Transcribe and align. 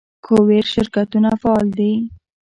د 0.03 0.03
کوریر 0.25 0.65
شرکتونه 0.73 1.29
فعال 1.41 1.67
دي؟ 1.77 1.93